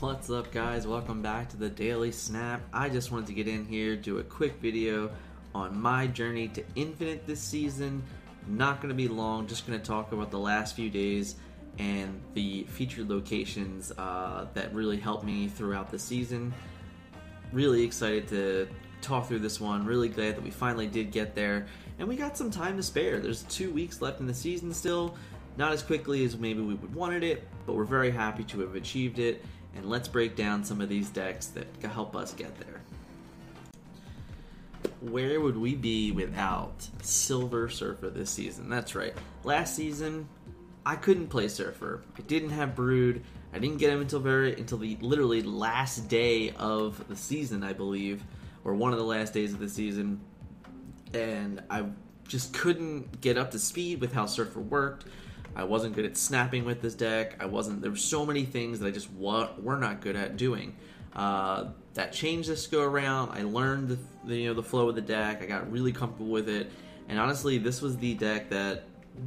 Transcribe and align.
What's 0.00 0.30
up, 0.30 0.50
guys? 0.50 0.86
Welcome 0.86 1.20
back 1.20 1.50
to 1.50 1.58
the 1.58 1.68
Daily 1.68 2.10
Snap. 2.10 2.62
I 2.72 2.88
just 2.88 3.12
wanted 3.12 3.26
to 3.26 3.34
get 3.34 3.46
in 3.46 3.66
here, 3.66 3.96
do 3.96 4.16
a 4.16 4.22
quick 4.22 4.54
video 4.54 5.10
on 5.54 5.78
my 5.78 6.06
journey 6.06 6.48
to 6.48 6.64
Infinite 6.74 7.26
this 7.26 7.38
season. 7.38 8.02
Not 8.46 8.80
going 8.80 8.88
to 8.88 8.94
be 8.94 9.08
long, 9.08 9.46
just 9.46 9.66
going 9.66 9.78
to 9.78 9.84
talk 9.84 10.12
about 10.12 10.30
the 10.30 10.38
last 10.38 10.74
few 10.74 10.88
days 10.88 11.36
and 11.78 12.18
the 12.32 12.64
featured 12.70 13.10
locations 13.10 13.92
uh, 13.98 14.46
that 14.54 14.74
really 14.74 14.96
helped 14.96 15.22
me 15.22 15.48
throughout 15.48 15.90
the 15.90 15.98
season. 15.98 16.54
Really 17.52 17.84
excited 17.84 18.26
to 18.28 18.68
talk 19.02 19.28
through 19.28 19.40
this 19.40 19.60
one. 19.60 19.84
Really 19.84 20.08
glad 20.08 20.34
that 20.34 20.42
we 20.42 20.50
finally 20.50 20.86
did 20.86 21.10
get 21.10 21.34
there, 21.34 21.66
and 21.98 22.08
we 22.08 22.16
got 22.16 22.38
some 22.38 22.50
time 22.50 22.78
to 22.78 22.82
spare. 22.82 23.20
There's 23.20 23.42
two 23.42 23.70
weeks 23.70 24.00
left 24.00 24.20
in 24.20 24.26
the 24.26 24.32
season 24.32 24.72
still. 24.72 25.14
Not 25.58 25.72
as 25.72 25.82
quickly 25.82 26.24
as 26.24 26.38
maybe 26.38 26.62
we 26.62 26.72
would 26.72 26.94
wanted 26.94 27.22
it, 27.22 27.46
but 27.66 27.74
we're 27.76 27.84
very 27.84 28.10
happy 28.10 28.44
to 28.44 28.60
have 28.60 28.76
achieved 28.76 29.18
it. 29.18 29.44
And 29.76 29.88
let's 29.88 30.08
break 30.08 30.36
down 30.36 30.64
some 30.64 30.80
of 30.80 30.88
these 30.88 31.10
decks 31.10 31.46
that 31.48 31.66
help 31.82 32.16
us 32.16 32.32
get 32.32 32.58
there. 32.58 32.80
Where 35.00 35.40
would 35.40 35.56
we 35.56 35.74
be 35.74 36.12
without 36.12 36.86
Silver 37.02 37.68
Surfer 37.68 38.10
this 38.10 38.30
season? 38.30 38.68
That's 38.68 38.94
right. 38.94 39.14
Last 39.44 39.74
season, 39.74 40.28
I 40.84 40.96
couldn't 40.96 41.28
play 41.28 41.48
Surfer. 41.48 42.02
I 42.18 42.22
didn't 42.22 42.50
have 42.50 42.74
Brood. 42.74 43.22
I 43.52 43.58
didn't 43.58 43.78
get 43.78 43.90
him 43.90 44.00
until 44.00 44.20
very 44.20 44.54
until 44.54 44.78
the 44.78 44.96
literally 45.00 45.42
last 45.42 46.08
day 46.08 46.50
of 46.52 47.06
the 47.08 47.16
season, 47.16 47.62
I 47.64 47.72
believe, 47.72 48.22
or 48.64 48.74
one 48.74 48.92
of 48.92 48.98
the 48.98 49.04
last 49.04 49.34
days 49.34 49.52
of 49.52 49.58
the 49.58 49.68
season, 49.68 50.20
and 51.12 51.62
I 51.68 51.86
just 52.28 52.54
couldn't 52.54 53.20
get 53.20 53.36
up 53.36 53.50
to 53.50 53.58
speed 53.58 54.00
with 54.00 54.12
how 54.12 54.26
Surfer 54.26 54.60
worked. 54.60 55.06
I 55.54 55.64
wasn't 55.64 55.94
good 55.94 56.04
at 56.04 56.16
snapping 56.16 56.64
with 56.64 56.80
this 56.80 56.94
deck. 56.94 57.36
I 57.40 57.46
wasn't. 57.46 57.82
There 57.82 57.90
were 57.90 57.96
so 57.96 58.24
many 58.24 58.44
things 58.44 58.80
that 58.80 58.86
I 58.86 58.90
just 58.90 59.10
wa- 59.12 59.50
were 59.60 59.76
not 59.76 60.00
good 60.00 60.16
at 60.16 60.36
doing. 60.36 60.76
Uh, 61.14 61.70
that 61.94 62.12
changed 62.12 62.48
this 62.48 62.66
go 62.66 62.82
around. 62.82 63.30
I 63.30 63.42
learned 63.42 63.88
the, 63.88 63.98
the, 64.24 64.36
you 64.36 64.48
know 64.48 64.54
the 64.54 64.62
flow 64.62 64.88
of 64.88 64.94
the 64.94 65.00
deck. 65.00 65.42
I 65.42 65.46
got 65.46 65.70
really 65.70 65.92
comfortable 65.92 66.30
with 66.30 66.48
it, 66.48 66.70
and 67.08 67.18
honestly, 67.18 67.58
this 67.58 67.82
was 67.82 67.96
the 67.96 68.14
deck 68.14 68.50
that 68.50 68.84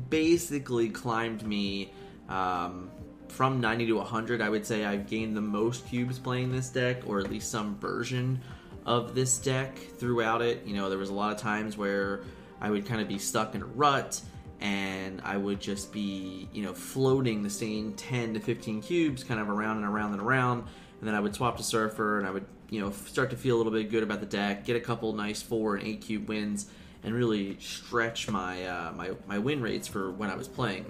basically 0.09 0.89
climbed 0.89 1.45
me 1.45 1.91
um, 2.29 2.89
from 3.27 3.59
90 3.59 3.87
to 3.87 3.93
100. 3.93 4.41
I 4.41 4.49
would 4.49 4.65
say 4.65 4.85
I've 4.85 5.07
gained 5.07 5.35
the 5.35 5.41
most 5.41 5.87
cubes 5.87 6.19
playing 6.19 6.51
this 6.51 6.69
deck, 6.69 7.01
or 7.05 7.19
at 7.19 7.29
least 7.29 7.51
some 7.51 7.77
version 7.79 8.39
of 8.85 9.13
this 9.15 9.37
deck 9.37 9.77
throughout 9.97 10.41
it. 10.41 10.65
You 10.65 10.75
know, 10.75 10.89
there 10.89 10.97
was 10.97 11.09
a 11.09 11.13
lot 11.13 11.33
of 11.33 11.37
times 11.37 11.77
where 11.77 12.21
I 12.61 12.69
would 12.69 12.85
kind 12.85 13.01
of 13.01 13.07
be 13.07 13.19
stuck 13.19 13.55
in 13.55 13.61
a 13.61 13.65
rut 13.65 14.21
and 14.63 15.21
I 15.25 15.35
would 15.35 15.59
just 15.59 15.91
be, 15.91 16.47
you 16.53 16.63
know, 16.63 16.73
floating 16.73 17.43
the 17.43 17.49
same 17.49 17.93
10 17.93 18.35
to 18.35 18.39
15 18.39 18.81
cubes 18.81 19.21
kind 19.21 19.39
of 19.39 19.49
around 19.49 19.77
and 19.77 19.85
around 19.85 20.13
and 20.13 20.21
around. 20.21 20.59
And 20.99 21.07
then 21.07 21.13
I 21.13 21.19
would 21.19 21.35
swap 21.35 21.57
to 21.57 21.63
Surfer 21.63 22.17
and 22.17 22.25
I 22.25 22.31
would, 22.31 22.45
you 22.69 22.79
know, 22.79 22.91
start 22.91 23.29
to 23.31 23.35
feel 23.35 23.57
a 23.57 23.57
little 23.57 23.73
bit 23.73 23.91
good 23.91 24.03
about 24.03 24.21
the 24.21 24.25
deck, 24.25 24.63
get 24.63 24.77
a 24.77 24.79
couple 24.79 25.11
nice 25.11 25.41
4 25.41 25.75
and 25.75 25.87
8 25.87 26.01
cube 26.01 26.29
wins, 26.29 26.67
and 27.03 27.13
really 27.13 27.57
stretch 27.59 28.29
my, 28.29 28.65
uh, 28.65 28.93
my, 28.93 29.11
my 29.27 29.37
win 29.37 29.61
rates 29.61 29.89
for 29.89 30.11
when 30.11 30.29
I 30.29 30.35
was 30.35 30.47
playing. 30.47 30.85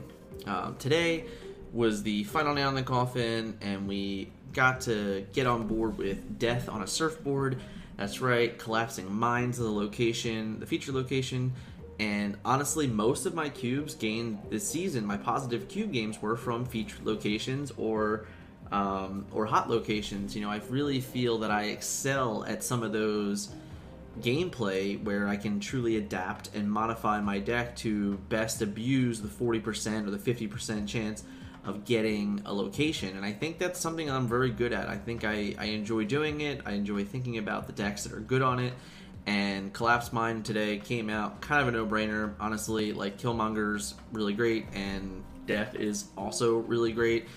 Um, 0.46 0.76
today 0.78 1.26
was 1.72 2.04
the 2.04 2.26
final 2.26 2.54
nail 2.54 2.70
in 2.70 2.76
the 2.76 2.84
coffin, 2.84 3.58
and 3.60 3.88
we 3.88 4.32
got 4.54 4.82
to 4.82 5.26
get 5.34 5.48
on 5.48 5.66
board 5.66 5.98
with 5.98 6.38
Death 6.38 6.70
on 6.70 6.84
a 6.84 6.88
Surfboard. 6.88 7.60
That's 7.98 8.22
right, 8.22 8.56
collapsing 8.56 9.12
mines 9.12 9.58
of 9.58 9.66
the 9.66 9.72
location, 9.72 10.60
the 10.60 10.68
feature 10.68 10.92
location 10.92 11.54
and 12.00 12.38
honestly, 12.44 12.88
most 12.88 13.26
of 13.26 13.34
my 13.34 13.50
cubes 13.50 13.96
gained 13.96 14.40
this 14.50 14.68
season, 14.68 15.06
my 15.06 15.18
positive 15.18 15.68
cube 15.68 15.92
games 15.92 16.22
were 16.22 16.36
from 16.36 16.66
featured 16.66 17.06
locations 17.06 17.72
or 17.78 18.26
um, 18.72 19.26
or 19.32 19.46
hot 19.46 19.70
locations. 19.70 20.36
You 20.36 20.42
know, 20.42 20.50
I 20.50 20.60
really 20.70 21.00
feel 21.00 21.38
that 21.40 21.52
I 21.52 21.66
excel 21.66 22.44
at 22.46 22.64
some 22.64 22.82
of 22.82 22.92
those 22.92 23.50
gameplay 24.20 25.02
where 25.04 25.28
I 25.28 25.36
can 25.38 25.60
truly 25.60 25.98
adapt 25.98 26.56
and 26.56 26.72
modify 26.72 27.20
my 27.22 27.40
deck 27.40 27.76
to 27.78 28.16
best 28.30 28.62
abuse 28.62 29.22
the 29.22 29.28
40% 29.28 30.08
or 30.08 30.12
the 30.12 30.18
50% 30.18 30.88
chance 30.88 31.24
of 31.66 31.86
getting 31.86 32.42
a 32.46 32.54
location. 32.54 33.16
And 33.16 33.26
I 33.26 33.32
think 33.32 33.58
that's 33.58 33.80
something 33.80 34.10
I'm 34.10 34.28
very 34.28 34.50
good 34.50 34.74
at. 34.74 34.90
I 34.90 34.98
think 34.98 35.24
I, 35.24 35.56
I 35.58 35.66
enjoy 35.66 36.06
doing 36.06 36.42
it. 36.42 36.62
I 36.66 36.72
enjoy 36.74 37.06
thinking 37.06 37.38
about 37.38 37.68
the 37.68 37.74
decks 37.74 38.04
that 38.04 38.14
are 38.14 38.20
good 38.20 38.42
on 38.42 38.60
it 38.60 38.74
and 39.26 39.72
Collapse 39.74 40.12
Mine 40.12 40.44
today 40.44 40.78
came 40.78 41.10
out 41.10 41.42
kind 41.42 41.62
of 41.62 41.68
a 41.68 41.72
no-brainer. 41.72 42.34
Honestly, 42.40 42.92
like 42.92 43.18
Killmonger's 43.18 43.96
really 44.12 44.34
great, 44.34 44.66
and 44.74 45.24
Death 45.46 45.76
is 45.76 46.06
also 46.18 46.58
really 46.58 46.92
great. 46.92 47.28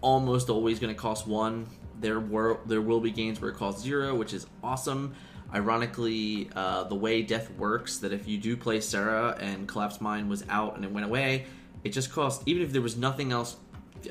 Almost 0.00 0.50
always 0.50 0.78
going 0.78 0.94
to 0.94 1.00
cost 1.00 1.26
one. 1.26 1.66
There 2.00 2.20
were 2.20 2.60
there 2.66 2.82
will 2.82 3.00
be 3.00 3.10
games 3.10 3.40
where 3.40 3.50
it 3.50 3.56
costs 3.56 3.82
zero, 3.82 4.14
which 4.14 4.34
is 4.34 4.46
awesome. 4.62 5.14
Ironically, 5.54 6.50
uh, 6.56 6.84
the 6.84 6.94
way 6.94 7.22
Death 7.22 7.50
works, 7.52 7.98
that 7.98 8.12
if 8.12 8.26
you 8.26 8.36
do 8.36 8.56
play 8.56 8.80
Sera 8.80 9.36
and 9.40 9.68
Collapse 9.68 10.00
Mine 10.00 10.28
was 10.28 10.44
out 10.48 10.74
and 10.74 10.84
it 10.84 10.90
went 10.90 11.06
away, 11.06 11.46
it 11.84 11.90
just 11.90 12.12
costs 12.12 12.42
even 12.46 12.62
if 12.62 12.72
there 12.72 12.82
was 12.82 12.96
nothing 12.96 13.30
else 13.32 13.56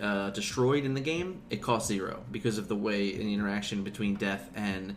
uh, 0.02 0.30
destroyed 0.32 0.86
in 0.86 0.94
the 0.94 1.02
game, 1.02 1.42
it 1.50 1.62
costs 1.62 1.90
zero 1.90 2.24
because 2.32 2.58
of 2.58 2.68
the 2.68 2.76
way 2.76 3.16
the 3.16 3.34
interaction 3.34 3.84
between 3.84 4.16
Death 4.16 4.50
and 4.56 4.96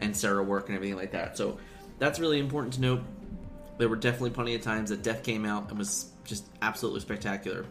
and 0.00 0.16
Sera 0.16 0.42
work 0.42 0.68
and 0.68 0.76
everything 0.76 0.96
like 0.96 1.12
that. 1.12 1.36
So 1.36 1.58
that's 1.98 2.18
really 2.18 2.38
important 2.40 2.74
to 2.74 2.80
note. 2.80 3.02
There 3.78 3.88
were 3.88 3.96
definitely 3.96 4.30
plenty 4.30 4.54
of 4.54 4.62
times 4.62 4.90
that 4.90 5.02
Death 5.02 5.22
came 5.22 5.44
out 5.44 5.70
and 5.70 5.78
was 5.78 6.10
just 6.24 6.46
absolutely 6.60 7.00
spectacular. 7.00 7.64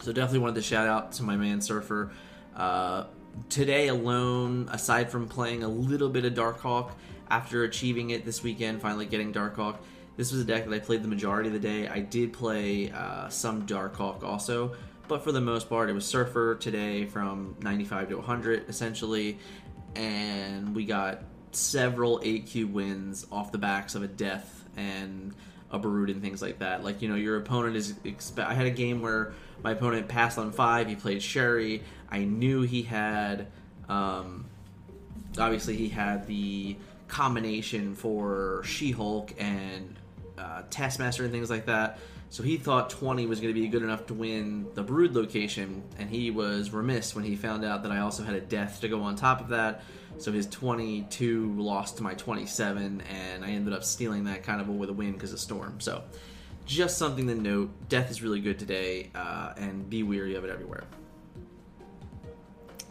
So 0.00 0.12
definitely 0.12 0.40
wanted 0.40 0.56
to 0.56 0.62
shout 0.62 0.88
out 0.88 1.12
to 1.12 1.22
my 1.22 1.36
man 1.36 1.60
Surfer. 1.60 2.12
Uh, 2.56 3.04
today 3.48 3.88
alone, 3.88 4.68
aside 4.72 5.10
from 5.10 5.28
playing 5.28 5.62
a 5.62 5.68
little 5.68 6.08
bit 6.08 6.24
of 6.24 6.34
Darkhawk 6.34 6.92
after 7.30 7.64
achieving 7.64 8.10
it 8.10 8.24
this 8.24 8.42
weekend, 8.42 8.82
finally 8.82 9.06
getting 9.06 9.32
Darkhawk, 9.32 9.76
this 10.16 10.32
was 10.32 10.42
a 10.42 10.44
deck 10.44 10.66
that 10.66 10.74
I 10.74 10.78
played 10.78 11.02
the 11.02 11.08
majority 11.08 11.48
of 11.48 11.54
the 11.54 11.60
day. 11.60 11.88
I 11.88 12.00
did 12.00 12.32
play 12.32 12.90
uh, 12.90 13.28
some 13.28 13.66
Darkhawk 13.66 14.22
also, 14.22 14.74
but 15.08 15.24
for 15.24 15.32
the 15.32 15.40
most 15.40 15.68
part, 15.68 15.88
it 15.88 15.94
was 15.94 16.04
Surfer 16.04 16.56
today 16.56 17.06
from 17.06 17.56
95 17.60 18.10
to 18.10 18.16
100 18.16 18.68
essentially, 18.68 19.38
and 19.94 20.74
we 20.74 20.84
got 20.84 21.22
several 21.56 22.20
8 22.22 22.46
cube 22.46 22.72
wins 22.72 23.26
off 23.30 23.52
the 23.52 23.58
backs 23.58 23.94
of 23.94 24.02
a 24.02 24.08
death 24.08 24.64
and 24.76 25.34
a 25.70 25.78
Brood 25.78 26.10
and 26.10 26.20
things 26.22 26.42
like 26.42 26.58
that. 26.58 26.84
Like, 26.84 27.02
you 27.02 27.08
know, 27.08 27.14
your 27.14 27.38
opponent 27.38 27.76
is. 27.76 27.94
Expe- 28.04 28.44
I 28.44 28.54
had 28.54 28.66
a 28.66 28.70
game 28.70 29.00
where 29.00 29.32
my 29.62 29.72
opponent 29.72 30.08
passed 30.08 30.38
on 30.38 30.52
five, 30.52 30.88
he 30.88 30.96
played 30.96 31.22
Shuri. 31.22 31.82
I 32.10 32.24
knew 32.24 32.62
he 32.62 32.82
had. 32.82 33.48
Um, 33.88 34.46
obviously, 35.38 35.76
he 35.76 35.88
had 35.88 36.26
the 36.26 36.76
combination 37.08 37.94
for 37.94 38.62
She 38.64 38.90
Hulk 38.90 39.32
and 39.38 39.96
uh, 40.38 40.62
Taskmaster 40.70 41.24
and 41.24 41.32
things 41.32 41.50
like 41.50 41.66
that. 41.66 41.98
So 42.32 42.42
he 42.42 42.56
thought 42.56 42.88
20 42.88 43.26
was 43.26 43.40
going 43.40 43.54
to 43.54 43.60
be 43.60 43.68
good 43.68 43.82
enough 43.82 44.06
to 44.06 44.14
win 44.14 44.66
the 44.72 44.82
Brood 44.82 45.14
location, 45.14 45.82
and 45.98 46.08
he 46.08 46.30
was 46.30 46.70
remiss 46.70 47.14
when 47.14 47.24
he 47.24 47.36
found 47.36 47.62
out 47.62 47.82
that 47.82 47.92
I 47.92 47.98
also 47.98 48.22
had 48.22 48.34
a 48.34 48.40
death 48.40 48.80
to 48.80 48.88
go 48.88 49.02
on 49.02 49.16
top 49.16 49.42
of 49.42 49.48
that. 49.48 49.82
So 50.16 50.32
his 50.32 50.46
22 50.46 51.60
lost 51.60 51.98
to 51.98 52.02
my 52.02 52.14
27, 52.14 53.02
and 53.02 53.44
I 53.44 53.50
ended 53.50 53.74
up 53.74 53.84
stealing 53.84 54.24
that 54.24 54.44
kind 54.44 54.62
of 54.62 54.68
with 54.70 54.88
a 54.88 54.94
win 54.94 55.12
because 55.12 55.34
of 55.34 55.40
Storm. 55.40 55.78
So 55.78 56.04
just 56.64 56.96
something 56.96 57.26
to 57.26 57.34
note. 57.34 57.70
Death 57.90 58.10
is 58.10 58.22
really 58.22 58.40
good 58.40 58.58
today, 58.58 59.10
uh, 59.14 59.52
and 59.58 59.90
be 59.90 60.02
weary 60.02 60.34
of 60.34 60.42
it 60.42 60.50
everywhere. 60.50 60.84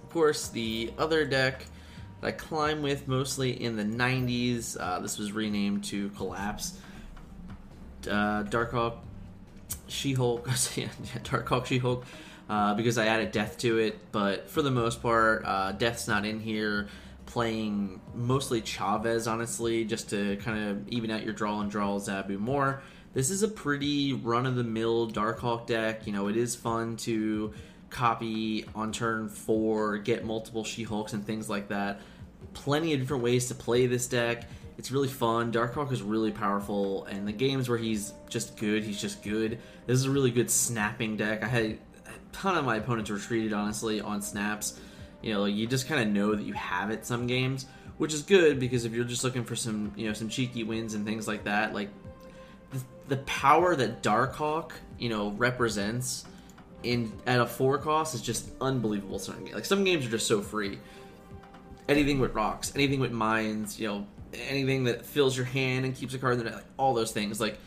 Of 0.03 0.09
course, 0.12 0.50
the 0.50 0.94
other 1.00 1.25
deck 1.25 1.66
that 2.19 2.28
I 2.28 2.31
climb 2.31 2.84
with 2.84 3.08
mostly 3.08 3.59
in 3.59 3.75
the 3.75 3.85
90s, 3.85 4.78
uh, 4.79 5.00
this 5.00 5.18
was 5.18 5.31
renamed 5.31 5.84
to 5.85 6.09
Collapse. 6.09 6.78
Uh, 8.03 8.44
Darkhawk, 8.44 8.97
She 9.88 10.14
Hulk, 10.16 10.48
yeah, 10.76 10.90
Darkhawk, 11.24 11.66
She 11.66 11.78
Hulk, 11.78 12.06
uh, 12.50 12.74
because 12.76 12.98
I 12.98 13.08
added 13.08 13.32
Death 13.32 13.58
to 13.59 13.78
it. 13.78 14.00
But 14.12 14.50
for 14.50 14.62
the 14.62 14.72
most 14.72 15.02
part, 15.02 15.44
uh, 15.46 15.72
Death's 15.73 16.08
not 16.08 16.26
in 16.26 16.40
here 16.40 16.88
playing 17.26 18.02
mostly 18.14 18.62
Chavez, 18.62 19.26
honestly, 19.26 19.85
just 19.85 20.09
to 20.09 20.35
kind 20.38 20.70
of 20.70 20.90
even 20.90 21.09
out 21.12 21.23
your 21.23 21.34
draw 21.34 21.62
and 21.62 21.72
draw 21.72 21.97
Zabu 21.97 22.38
more. 22.38 22.82
This 23.14 23.29
is 23.29 23.44
a 23.44 23.47
pretty 23.47 24.14
run 24.14 24.46
of 24.46 24.56
the 24.56 24.64
mill 24.64 25.09
Darkhawk 25.09 25.66
deck. 25.68 26.08
You 26.08 26.14
know, 26.14 26.28
it 26.28 26.35
is 26.35 26.56
fun 26.56 26.97
to 26.97 27.53
copy 27.90 28.66
on 28.73 28.91
turn 28.91 29.29
four, 29.29 29.97
get 29.97 30.26
multiple 30.26 30.64
She 30.64 30.84
Hulks 30.84 31.14
and 31.14 31.26
things 31.26 31.50
like 31.50 31.70
that. 31.70 32.02
Plenty 32.53 32.94
of 32.94 33.00
different 33.00 33.23
ways 33.23 33.47
to 33.47 33.56
play 33.56 33.85
this 33.85 34.08
deck. 34.08 34.46
It's 34.82 34.92
really 34.92 35.08
fun. 35.08 35.52
Darkhawk 35.52 35.92
is 35.92 36.02
really 36.02 36.32
powerful, 36.32 37.06
and 37.06 37.28
the 37.28 37.32
games 37.32 37.70
where 37.70 37.78
he's 37.78 38.16
just 38.30 38.58
good, 38.58 38.84
he's 38.84 39.00
just 39.00 39.22
good. 39.22 39.60
This 39.86 40.00
is 40.00 40.06
a 40.06 40.10
really 40.10 40.32
good 40.32 40.50
snapping 40.50 41.18
deck. 41.18 41.44
I 41.44 41.48
had 41.48 41.66
a 41.66 41.78
ton 42.32 42.58
of 42.58 42.66
my 42.66 42.78
opponents 42.78 43.12
retreated, 43.12 43.54
honestly, 43.54 44.02
on 44.02 44.24
snaps 44.24 44.80
you 45.22 45.34
know, 45.34 45.42
like 45.42 45.54
you 45.56 45.68
just 45.68 45.88
kind 45.88 46.02
of 46.02 46.14
know 46.14 46.36
that 46.36 46.44
you 46.44 46.54
have 46.54 46.90
it 46.90 47.06
some 47.06 47.28
games, 47.28 47.68
which 47.98 48.14
is 48.14 48.24
good 48.24 48.60
because 48.60 48.86
if 48.86 48.94
you're 48.94 49.06
just 49.06 49.24
looking 49.24 49.44
for 49.44 49.56
some, 49.56 49.92
you 49.96 50.08
know, 50.08 50.14
some 50.14 50.30
cheeky 50.30 50.64
wins 50.64 50.94
and 50.94 51.06
things 51.06 51.28
like 51.28 51.44
that, 51.44 51.74
like 51.74 51.90
the, 52.72 52.82
the 53.08 53.18
power 53.18 53.76
that 53.76 54.02
Darkhawk, 54.02 54.72
you 54.98 55.10
know, 55.10 55.30
represents 55.32 56.26
in 56.84 57.14
at 57.28 57.40
a 57.40 57.46
four 57.46 57.78
cost 57.78 58.16
is 58.16 58.22
just 58.22 58.50
unbelievable. 58.60 59.20
Certain 59.20 59.44
games. 59.44 59.56
like 59.56 59.66
some 59.66 59.84
games 59.84 60.06
are 60.06 60.10
just 60.10 60.28
so 60.28 60.42
free. 60.42 60.80
Anything 61.88 62.20
with 62.20 62.34
rocks, 62.34 62.72
anything 62.76 63.00
with 63.00 63.12
mines, 63.12 63.80
you 63.80 63.88
know, 63.88 64.08
anything 64.34 64.86
that 64.86 65.06
fills 65.06 65.36
your 65.36 65.46
hand 65.46 65.86
and 65.86 65.96
keeps 65.96 66.14
a 66.14 66.20
card 66.20 66.40
in 66.40 66.46
the 66.46 66.52
like 66.52 66.66
all 66.78 66.94
those 66.94 67.12
things. 67.12 67.40
Like 67.40 67.58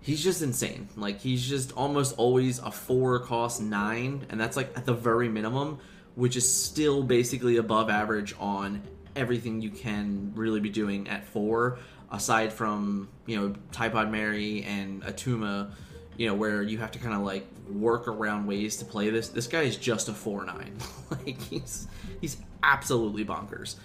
he's 0.00 0.22
just 0.22 0.42
insane. 0.42 0.88
Like 0.96 1.20
he's 1.20 1.46
just 1.46 1.72
almost 1.72 2.16
always 2.16 2.58
a 2.58 2.70
four 2.70 3.20
cost 3.20 3.60
nine, 3.60 4.26
and 4.30 4.40
that's 4.40 4.56
like 4.56 4.76
at 4.76 4.84
the 4.84 4.94
very 4.94 5.28
minimum, 5.28 5.78
which 6.14 6.36
is 6.36 6.52
still 6.52 7.02
basically 7.02 7.56
above 7.56 7.90
average 7.90 8.34
on 8.38 8.82
everything 9.16 9.60
you 9.60 9.70
can 9.70 10.32
really 10.34 10.60
be 10.60 10.70
doing 10.70 11.08
at 11.08 11.24
four, 11.24 11.78
aside 12.10 12.52
from 12.52 13.08
you 13.26 13.36
know 13.36 13.54
Typhoid 13.72 14.10
Mary 14.10 14.62
and 14.64 15.02
Atuma. 15.02 15.70
you 16.16 16.26
know 16.26 16.34
where 16.34 16.62
you 16.62 16.78
have 16.78 16.90
to 16.92 16.98
kind 16.98 17.14
of 17.14 17.22
like 17.22 17.46
work 17.70 18.08
around 18.08 18.46
ways 18.46 18.76
to 18.78 18.84
play 18.84 19.10
this. 19.10 19.28
This 19.28 19.46
guy 19.46 19.62
is 19.62 19.76
just 19.76 20.08
a 20.08 20.12
four 20.12 20.44
nine. 20.44 20.76
like 21.10 21.40
he's 21.40 21.86
he's 22.20 22.38
absolutely 22.62 23.24
bonkers. 23.24 23.76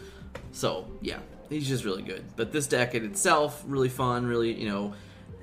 So 0.52 0.88
yeah, 1.02 1.20
he's 1.50 1.68
just 1.68 1.86
really 1.86 2.04
good. 2.04 2.24
But 2.36 2.52
this 2.52 2.68
deck 2.68 2.96
in 2.96 3.06
itself, 3.06 3.64
really 3.66 3.90
fun, 3.90 4.26
really 4.26 4.54
you 4.54 4.70
know 4.70 4.94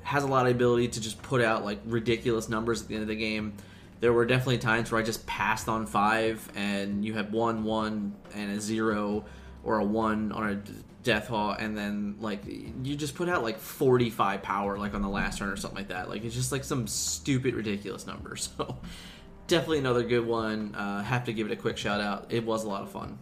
has 0.03 0.25
a 0.25 0.27
lot 0.27 0.47
of 0.47 0.53
ability 0.55 0.89
to 0.89 1.01
just 1.01 1.21
put 1.23 1.43
out 1.43 1.65
like 1.65 1.79
ridiculous 1.85 2.49
numbers 2.49 2.83
at 2.83 2.89
the 2.89 2.95
end 2.95 3.03
of 3.03 3.09
the 3.09 3.17
game. 3.17 3.55
There 4.01 4.13
were 4.13 4.25
definitely 4.25 4.59
times 4.59 4.91
where 4.91 5.01
I 5.01 5.05
just 5.05 5.27
passed 5.27 5.69
on 5.69 5.87
five, 5.87 6.51
and 6.57 7.05
you 7.05 7.13
had 7.13 7.33
one, 7.33 7.65
one, 7.65 8.15
and 8.35 8.51
a 8.57 8.61
zero, 8.61 9.27
or 9.63 9.79
a 9.79 9.85
one 9.85 10.33
on 10.33 10.49
a 10.49 10.63
death 11.03 11.29
haul, 11.29 11.53
and 11.53 11.77
then 11.77 12.17
like 12.19 12.43
you 12.47 12.97
just 12.97 13.15
put 13.15 13.29
out 13.29 13.43
like 13.43 13.59
forty 13.59 14.11
five 14.11 14.43
power 14.43 14.79
like 14.79 14.95
on 14.95 15.03
the 15.03 15.09
last 15.09 15.39
turn 15.39 15.49
or 15.49 15.57
something 15.57 15.79
like 15.79 15.89
that. 15.89 16.09
Like 16.09 16.25
it's 16.25 16.35
just 16.35 16.51
like 16.51 16.65
some 16.65 16.87
stupid, 16.87 17.55
ridiculous 17.55 18.07
number. 18.07 18.37
So 18.57 18.79
definitely 19.47 19.79
another 19.79 20.05
good 20.05 20.27
one. 20.27 20.75
Uh, 20.75 21.03
have 21.03 21.25
to 21.25 21.33
give 21.33 21.47
it 21.47 21.53
a 21.53 21.57
quick 21.57 21.77
shout 21.77 22.01
out. 22.01 22.27
It 22.31 22.45
was 22.45 22.65
a 22.65 22.69
lot 22.69 22.83
of 22.83 22.91
fun. 22.91 23.19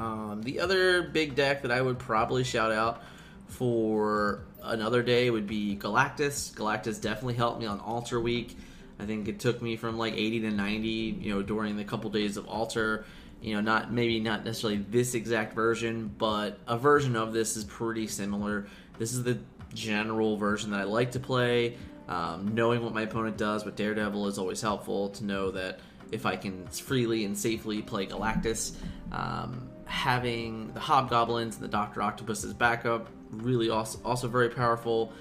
Um, 0.00 0.40
the 0.42 0.60
other 0.60 1.02
big 1.02 1.34
deck 1.34 1.60
that 1.62 1.70
I 1.70 1.82
would 1.82 1.98
probably 1.98 2.42
shout 2.42 2.72
out 2.72 3.02
for 3.48 4.44
another 4.62 5.02
day 5.02 5.28
would 5.28 5.46
be 5.46 5.76
Galactus. 5.76 6.54
Galactus 6.54 7.00
definitely 7.00 7.34
helped 7.34 7.60
me 7.60 7.66
on 7.66 7.80
Alter 7.80 8.18
Week. 8.18 8.56
I 8.98 9.04
think 9.04 9.28
it 9.28 9.40
took 9.40 9.60
me 9.60 9.76
from 9.76 9.98
like 9.98 10.14
80 10.14 10.40
to 10.40 10.50
90, 10.52 10.88
you 10.88 11.34
know, 11.34 11.42
during 11.42 11.76
the 11.76 11.84
couple 11.84 12.08
days 12.08 12.38
of 12.38 12.48
Alter. 12.48 13.04
You 13.42 13.54
know, 13.54 13.60
not 13.60 13.92
maybe 13.92 14.20
not 14.20 14.44
necessarily 14.44 14.78
this 14.78 15.14
exact 15.14 15.54
version, 15.54 16.14
but 16.16 16.58
a 16.66 16.78
version 16.78 17.14
of 17.14 17.34
this 17.34 17.58
is 17.58 17.64
pretty 17.64 18.06
similar. 18.06 18.66
This 18.98 19.12
is 19.12 19.22
the 19.22 19.38
general 19.74 20.38
version 20.38 20.70
that 20.70 20.80
I 20.80 20.84
like 20.84 21.12
to 21.12 21.20
play. 21.20 21.76
Um, 22.08 22.54
knowing 22.54 22.82
what 22.82 22.94
my 22.94 23.02
opponent 23.02 23.36
does 23.36 23.66
with 23.66 23.76
Daredevil 23.76 24.26
is 24.28 24.38
always 24.38 24.62
helpful 24.62 25.10
to 25.10 25.24
know 25.24 25.50
that 25.50 25.80
if 26.10 26.26
I 26.26 26.36
can 26.36 26.66
freely 26.66 27.24
and 27.24 27.36
safely 27.36 27.82
play 27.82 28.06
Galactus. 28.06 28.74
Um, 29.12 29.70
having 29.90 30.72
the 30.72 30.80
Hobgoblins 30.80 31.56
and 31.56 31.64
the 31.64 31.68
Doctor 31.68 32.00
Octopus 32.00 32.44
as 32.44 32.54
backup 32.54 33.08
really 33.32 33.70
also, 33.70 33.98
also 34.04 34.28
very 34.28 34.48
powerful. 34.48 35.12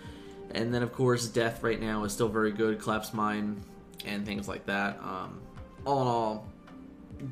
And 0.52 0.74
then, 0.74 0.84
of 0.84 0.94
course, 0.94 1.28
Death 1.28 1.64
right 1.64 1.80
now 1.80 2.04
is 2.04 2.14
still 2.14 2.30
very 2.30 2.52
good, 2.52 2.80
Collapse 2.80 3.14
Mine, 3.14 3.62
and 4.06 4.26
things 4.26 4.48
like 4.48 4.66
that. 4.68 5.00
Um, 5.02 5.42
all 5.86 6.02
in 6.02 6.08
all, 6.08 6.48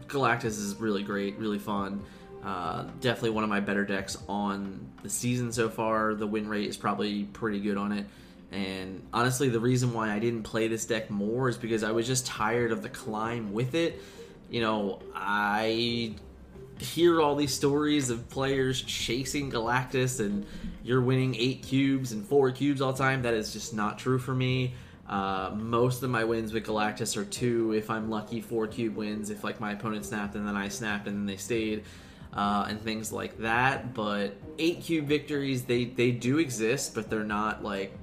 Galactus 0.08 0.46
is 0.46 0.76
really 0.80 1.04
great, 1.04 1.38
really 1.38 1.60
fun. 1.60 2.04
Uh, 2.44 2.84
definitely 3.02 3.32
one 3.32 3.44
of 3.44 3.50
my 3.50 3.60
better 3.60 3.86
decks 3.86 4.18
on 4.28 4.88
the 5.04 5.10
season 5.10 5.52
so 5.52 5.70
far. 5.70 6.16
The 6.16 6.28
win 6.28 6.48
rate 6.48 6.68
is 6.68 6.78
probably 6.78 7.24
pretty 7.26 7.60
good 7.60 7.78
on 7.78 7.92
it. 7.92 8.06
And 8.52 9.06
honestly, 9.14 9.50
the 9.50 9.60
reason 9.60 9.94
why 9.94 10.12
I 10.12 10.20
didn't 10.20 10.44
play 10.44 10.68
this 10.68 10.86
deck 10.86 11.10
more 11.12 11.50
is 11.50 11.58
because 11.58 11.84
I 11.84 11.92
was 11.92 12.08
just 12.08 12.26
tired 12.26 12.72
of 12.72 12.82
the 12.82 12.90
climb 12.90 13.54
with 13.54 13.76
it. 13.76 14.02
You 14.50 14.62
know, 14.62 15.02
I 15.14 16.16
hear 16.80 17.22
all 17.22 17.36
these 17.36 17.54
stories 17.54 18.10
of 18.10 18.30
players 18.30 18.82
chasing 18.82 19.52
Galactus 19.52 20.20
and 20.20 20.46
you're 20.84 21.02
winning 21.02 21.36
eight 21.36 21.64
cubes 21.64 22.12
and 22.12 22.26
four 22.26 22.52
cubes 22.52 22.82
all 22.82 22.94
the 22.94 22.98
time. 22.98 23.22
That 23.22 23.34
is 23.34 23.54
just 23.54 23.74
not 23.74 23.98
true 23.98 24.20
for 24.20 24.34
me. 24.34 24.74
Uh, 25.08 25.52
most 25.56 26.04
of 26.04 26.10
my 26.10 26.24
wins 26.24 26.52
with 26.52 26.66
Galactus 26.66 27.16
are 27.16 27.26
two, 27.26 27.74
if 27.74 27.90
I'm 27.90 28.10
lucky, 28.10 28.42
four 28.42 28.68
cube 28.68 28.96
wins. 28.96 29.30
If 29.30 29.44
like 29.44 29.60
my 29.60 29.72
opponent 29.72 30.06
snapped 30.06 30.36
and 30.36 30.48
then 30.48 30.56
I 30.56 30.68
snapped 30.68 31.08
and 31.08 31.18
then 31.18 31.26
they 31.26 31.38
stayed, 31.38 31.84
uh, 32.34 32.66
and 32.70 32.82
things 32.82 33.12
like 33.12 33.38
that. 33.40 33.94
But 33.94 34.36
eight 34.60 34.82
cube 34.82 35.06
victories, 35.06 35.64
they 35.64 35.86
they 35.86 36.12
do 36.12 36.40
exist, 36.40 36.94
but 36.94 37.10
they're 37.10 37.24
not 37.24 37.64
like 37.64 37.98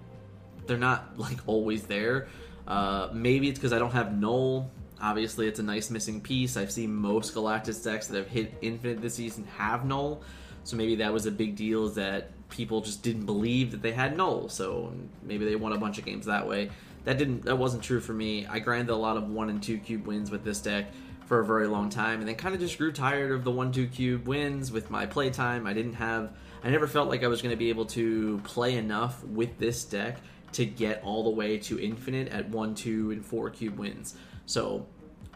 they're 0.67 0.79
not 0.79 1.19
like 1.19 1.39
always 1.47 1.85
there. 1.85 2.29
Uh, 2.67 3.09
maybe 3.13 3.49
it's 3.49 3.59
because 3.59 3.73
I 3.73 3.79
don't 3.79 3.93
have 3.93 4.19
Null 4.19 4.71
Obviously, 5.05 5.47
it's 5.47 5.61
a 5.61 5.63
nice 5.63 5.91
missing 5.91 6.19
piece. 6.23 6.57
I've 6.57 6.73
seen 6.73 6.95
most 6.95 7.35
Galactus 7.35 7.85
decks 7.85 8.07
that 8.07 8.17
have 8.17 8.27
hit 8.27 8.55
Infinite 8.63 9.03
this 9.03 9.15
season 9.15 9.45
have 9.59 9.85
Null, 9.85 10.23
so 10.65 10.77
maybe 10.77 10.97
that 10.97 11.13
was 11.13 11.27
a 11.27 11.31
big 11.31 11.57
deal. 11.57 11.85
Is 11.85 11.97
that 11.97 12.31
people 12.49 12.81
just 12.81 13.03
didn't 13.03 13.27
believe 13.27 13.73
that 13.73 13.83
they 13.83 13.93
had 13.93 14.17
Null, 14.17 14.49
so 14.49 14.95
maybe 15.23 15.45
they 15.45 15.57
won 15.57 15.75
a 15.75 15.77
bunch 15.77 15.99
of 15.99 16.07
games 16.07 16.25
that 16.25 16.49
way. 16.49 16.71
That 17.05 17.19
didn't. 17.19 17.45
That 17.45 17.59
wasn't 17.59 17.83
true 17.83 18.01
for 18.01 18.15
me. 18.15 18.47
I 18.47 18.61
grinded 18.61 18.89
a 18.89 18.97
lot 18.97 19.19
of 19.19 19.29
one 19.29 19.51
and 19.51 19.63
two 19.63 19.77
cube 19.77 20.07
wins 20.07 20.31
with 20.31 20.43
this 20.43 20.61
deck 20.61 20.87
for 21.27 21.41
a 21.41 21.45
very 21.45 21.67
long 21.67 21.91
time, 21.91 22.21
and 22.21 22.29
then 22.29 22.37
kind 22.37 22.55
of 22.55 22.61
just 22.63 22.79
grew 22.79 22.91
tired 22.91 23.31
of 23.31 23.45
the 23.45 23.51
one 23.51 23.73
two 23.73 23.89
cube 23.89 24.27
wins 24.27 24.73
with 24.73 24.91
my 24.91 25.05
playtime. 25.05 25.67
I 25.67 25.75
didn't 25.75 25.95
have. 25.95 26.33
I 26.63 26.71
never 26.71 26.87
felt 26.87 27.11
like 27.11 27.23
I 27.23 27.29
was 27.29 27.43
going 27.43 27.53
to 27.53 27.59
be 27.59 27.69
able 27.69 27.85
to 27.87 28.41
play 28.45 28.79
enough 28.79 29.23
with 29.23 29.59
this 29.59 29.85
deck 29.85 30.17
to 30.53 30.65
get 30.65 31.03
all 31.03 31.25
the 31.25 31.31
way 31.31 31.59
to 31.59 31.79
infinite 31.79 32.29
at 32.29 32.49
one, 32.49 32.75
two, 32.75 33.11
and 33.11 33.23
four 33.23 33.51
cube 33.51 33.79
wins. 33.79 34.15
So, 34.47 34.87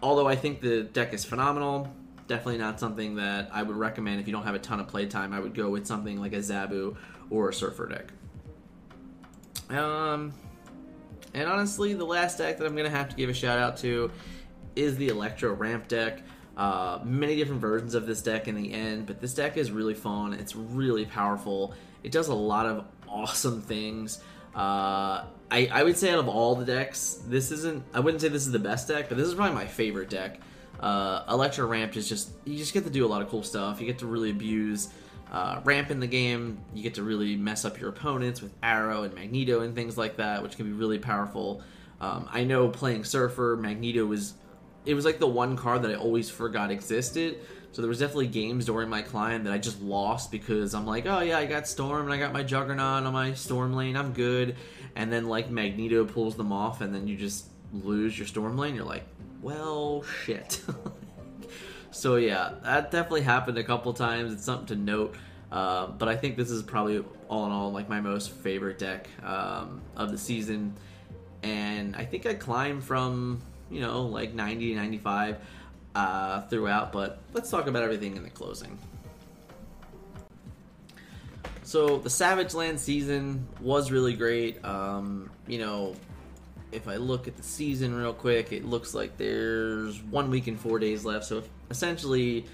although 0.02 0.28
I 0.28 0.36
think 0.36 0.60
the 0.60 0.82
deck 0.82 1.12
is 1.12 1.24
phenomenal, 1.24 1.92
definitely 2.26 2.58
not 2.58 2.78
something 2.78 3.16
that 3.16 3.48
I 3.52 3.62
would 3.62 3.76
recommend 3.76 4.20
if 4.20 4.26
you 4.26 4.32
don't 4.32 4.44
have 4.44 4.54
a 4.54 4.58
ton 4.58 4.80
of 4.80 4.88
playtime. 4.88 5.32
I 5.32 5.40
would 5.40 5.54
go 5.54 5.70
with 5.70 5.86
something 5.86 6.20
like 6.20 6.32
a 6.32 6.38
Zabu 6.38 6.96
or 7.30 7.48
a 7.48 7.54
Surfer 7.54 7.88
deck. 7.88 8.12
Um, 9.76 10.32
and 11.34 11.48
honestly, 11.48 11.94
the 11.94 12.04
last 12.04 12.38
deck 12.38 12.58
that 12.58 12.66
I'm 12.66 12.74
going 12.74 12.90
to 12.90 12.96
have 12.96 13.08
to 13.08 13.16
give 13.16 13.28
a 13.28 13.34
shout 13.34 13.58
out 13.58 13.76
to 13.78 14.10
is 14.76 14.96
the 14.96 15.08
Electro 15.08 15.52
Ramp 15.52 15.88
deck. 15.88 16.22
Uh, 16.56 17.00
many 17.04 17.36
different 17.36 17.60
versions 17.60 17.94
of 17.94 18.06
this 18.06 18.20
deck 18.20 18.48
in 18.48 18.54
the 18.54 18.72
end, 18.72 19.06
but 19.06 19.20
this 19.20 19.34
deck 19.34 19.56
is 19.56 19.70
really 19.70 19.94
fun. 19.94 20.32
It's 20.32 20.56
really 20.56 21.04
powerful. 21.04 21.74
It 22.02 22.12
does 22.12 22.28
a 22.28 22.34
lot 22.34 22.66
of 22.66 22.84
awesome 23.08 23.60
things. 23.60 24.20
Uh, 24.58 25.25
I, 25.50 25.69
I 25.72 25.84
would 25.84 25.96
say 25.96 26.10
out 26.10 26.19
of 26.19 26.28
all 26.28 26.56
the 26.56 26.64
decks, 26.64 27.20
this 27.26 27.52
isn't. 27.52 27.84
I 27.94 28.00
wouldn't 28.00 28.20
say 28.20 28.28
this 28.28 28.44
is 28.44 28.52
the 28.52 28.58
best 28.58 28.88
deck, 28.88 29.08
but 29.08 29.16
this 29.16 29.28
is 29.28 29.34
probably 29.34 29.55
my 29.55 29.66
favorite 29.66 30.10
deck. 30.10 30.40
Uh, 30.81 31.25
Electro 31.28 31.66
Ramp 31.66 31.96
is 31.96 32.08
just 32.08 32.31
you 32.44 32.58
just 32.58 32.75
get 32.75 32.84
to 32.84 32.90
do 32.90 33.06
a 33.06 33.08
lot 33.08 33.22
of 33.22 33.28
cool 33.28 33.42
stuff. 33.42 33.80
You 33.80 33.87
get 33.87 33.99
to 34.00 34.06
really 34.06 34.30
abuse 34.30 34.88
uh, 35.30 35.61
Ramp 35.64 35.90
in 35.90 36.00
the 36.00 36.06
game. 36.06 36.59
You 36.75 36.82
get 36.82 36.94
to 36.94 37.02
really 37.02 37.37
mess 37.37 37.64
up 37.64 37.80
your 37.80 37.88
opponents 37.90 38.42
with 38.42 38.52
Aero 38.62 39.04
and 39.04 39.14
Magneto 39.14 39.61
and 39.61 39.75
things 39.75 39.97
like 39.97 40.16
that, 40.16 40.42
which 40.42 40.56
can 40.56 40.66
be 40.66 40.73
really 40.73 40.99
powerful. 40.99 41.62
Um, 42.00 42.28
I 42.30 42.44
know 42.44 42.68
playing 42.68 43.04
Surfer, 43.04 43.56
Magneto 43.61 44.06
was 44.06 44.35
it 44.88 44.95
was 44.95 45.04
like 45.04 45.18
the 45.18 45.26
one 45.26 45.54
card 45.54 45.83
that 45.83 45.90
I 45.90 45.97
always 45.97 46.30
forgot 46.30 46.71
existed. 46.71 47.40
So 47.73 47.83
there 47.83 47.90
was 47.90 47.99
definitely 47.99 48.28
games 48.28 48.64
during 48.64 48.88
my 48.88 49.02
climb 49.02 49.45
that 49.45 49.52
I 49.52 49.59
just 49.59 49.83
lost 49.83 50.33
because 50.33 50.75
I'm 50.75 50.87
like, 50.87 51.04
oh 51.04 51.21
yeah, 51.21 51.37
I 51.37 51.45
got 51.45 51.68
Storm 51.68 52.07
and 52.07 52.12
I 52.12 52.16
got 52.16 52.33
my 52.33 52.42
Juggernaut 52.42 53.04
on 53.04 53.12
my 53.12 53.35
Storm 53.35 53.75
lane, 53.75 53.99
I'm 53.99 54.14
good. 54.14 54.57
And 54.97 55.12
then 55.12 55.28
like 55.28 55.50
Magneto 55.50 56.07
pulls 56.07 56.37
them 56.37 56.52
off, 56.52 56.80
and 56.80 56.95
then 56.95 57.07
you 57.07 57.16
just 57.16 57.49
lose 57.71 58.18
your 58.18 58.26
Storm 58.26 58.57
lane. 58.57 58.75
You're 58.75 58.87
like, 58.87 59.04
well, 59.42 60.02
shit. 60.25 60.62
so 61.90 62.16
yeah, 62.16 62.54
that 62.62 62.90
definitely 62.90 63.21
happened 63.21 63.59
a 63.59 63.64
couple 63.64 63.92
times. 63.92 64.33
It's 64.33 64.45
something 64.45 64.68
to 64.68 64.76
note. 64.76 65.16
Uh, 65.52 65.88
but 65.88 66.09
I 66.09 66.16
think 66.16 66.38
this 66.38 66.50
is 66.50 66.62
probably 66.62 67.04
all 67.28 67.45
in 67.45 67.52
all 67.52 67.71
like 67.73 67.90
my 67.90 68.00
most 68.00 68.30
favorite 68.30 68.78
deck 68.78 69.07
um, 69.23 69.83
of 69.97 70.11
the 70.11 70.18
season, 70.18 70.75
and 71.42 71.95
I 71.95 72.07
think 72.07 72.25
I 72.25 72.33
climbed 72.33 72.83
from 72.83 73.42
you 73.70 73.80
know 73.80 74.02
like 74.02 74.34
90 74.34 74.75
95 74.75 75.37
uh, 75.94 76.42
throughout, 76.42 76.92
but 76.92 77.18
let's 77.32 77.50
talk 77.50 77.66
about 77.66 77.82
everything 77.82 78.16
in 78.16 78.22
the 78.22 78.30
closing. 78.30 78.78
So 81.62 81.98
the 81.98 82.08
Savage 82.08 82.54
Land 82.54 82.80
season 82.80 83.46
was 83.60 83.90
really 83.90 84.14
great. 84.14 84.64
Um, 84.64 85.30
you 85.46 85.58
know, 85.58 85.96
if 86.72 86.88
I 86.88 86.96
look 86.96 87.28
at 87.28 87.37
the 87.37 87.42
season 87.42 87.94
real 87.94 88.14
quick, 88.14 88.52
it 88.52 88.64
looks 88.64 88.94
like 88.94 89.16
there's 89.18 90.02
one 90.04 90.30
week 90.30 90.46
and 90.46 90.58
four 90.58 90.78
days 90.78 91.04
left. 91.04 91.26
So 91.26 91.42
essentially, 91.70 92.46